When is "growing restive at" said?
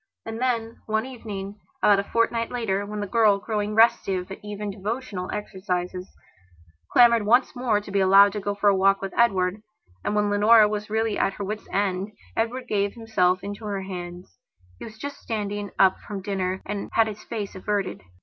3.37-4.43